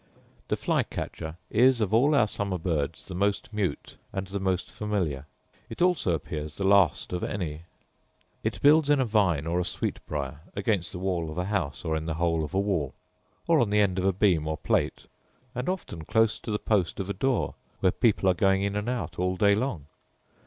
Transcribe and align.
The 0.47 0.55
fly 0.57 0.81
catcher 0.81 1.37
is 1.51 1.79
of 1.79 1.93
all 1.93 2.15
our 2.15 2.27
summer 2.27 2.57
birds 2.57 3.05
the 3.07 3.13
most 3.13 3.53
mute 3.53 3.97
and 4.11 4.25
the 4.25 4.39
most 4.39 4.71
familiar: 4.71 5.27
it 5.69 5.79
also 5.79 6.13
appears 6.13 6.55
the 6.57 6.65
last 6.65 7.13
of 7.13 7.23
any. 7.23 7.65
It 8.43 8.59
builds 8.63 8.89
in 8.89 8.99
a 8.99 9.05
vine, 9.05 9.45
or 9.45 9.59
a 9.59 9.63
sweetbriar, 9.63 10.39
against 10.55 10.91
the 10.91 10.97
wall 10.97 11.29
of 11.29 11.37
an 11.37 11.45
house, 11.45 11.85
or 11.85 11.95
in 11.95 12.07
the 12.07 12.15
hole 12.15 12.43
of 12.43 12.55
a 12.55 12.59
wall, 12.59 12.95
or 13.45 13.59
on 13.59 13.69
the 13.69 13.79
end 13.79 13.99
of 13.99 14.05
a 14.05 14.11
beam 14.11 14.47
or 14.47 14.57
plate, 14.57 15.05
and 15.53 15.69
often 15.69 16.03
close 16.05 16.39
to 16.39 16.49
the 16.49 16.57
post 16.57 16.99
of 16.99 17.07
a 17.07 17.13
door 17.13 17.53
where 17.79 17.91
people 17.91 18.27
are 18.27 18.33
going 18.33 18.63
in 18.63 18.75
and 18.75 18.89
out 18.89 19.19
all 19.19 19.37
day 19.37 19.53
long. 19.53 19.85